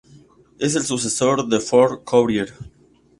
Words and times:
Es 0.57 0.73
el 0.75 0.81
sucesor 0.81 1.45
de 1.47 1.57
la 1.57 1.61
Ford 1.61 2.01
Courier. 2.03 2.51